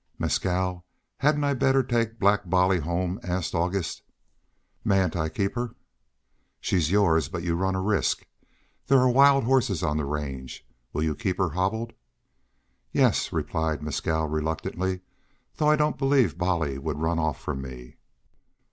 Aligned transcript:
"Mescal, 0.17 0.83
hadn't 1.19 1.43
I 1.43 1.53
better 1.53 1.83
take 1.83 2.17
Black 2.17 2.49
Bolly 2.49 2.79
home?" 2.79 3.19
asked 3.21 3.53
August. 3.53 4.01
"Mayn't 4.83 5.15
I 5.15 5.29
keep 5.29 5.53
her?" 5.53 5.75
"She's 6.59 6.89
yours. 6.89 7.29
But 7.29 7.43
you 7.43 7.53
run 7.53 7.75
a 7.75 7.81
risk. 7.83 8.25
There 8.87 8.97
are 8.97 9.07
wild 9.07 9.43
horses 9.43 9.83
on 9.83 9.97
the 9.97 10.05
range. 10.05 10.65
Will 10.91 11.03
you 11.03 11.13
keep 11.13 11.37
her 11.37 11.49
hobbled?" 11.49 11.93
"Yes," 12.91 13.31
replied 13.31 13.83
Mescal, 13.83 14.25
reluctantly. 14.25 15.01
"Though 15.57 15.69
I 15.69 15.75
don't 15.75 15.99
believe 15.99 16.35
Bolly 16.35 16.79
would 16.79 16.97
run 16.97 17.19
off 17.19 17.39
from 17.39 17.61
me." 17.61 17.97